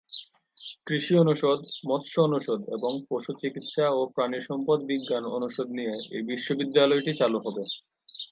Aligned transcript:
কৃষি 0.87 1.13
অনুষদ, 1.15 1.59
মৎস্য 1.89 2.15
অনুষদ 2.21 2.61
এবং 2.69 2.91
পশু 3.07 3.31
চিকিৎসা 3.41 3.85
ও 3.91 4.01
প্রাণিসম্পদ 4.15 4.79
বিজ্ঞান 4.89 5.23
অনুষদ 5.37 5.67
নিয়ে 5.71 5.93
এই 6.11 6.23
বিশ্ববিদ্যালয়টি 6.31 7.11
চালু 7.19 7.37
হবে। 7.45 7.63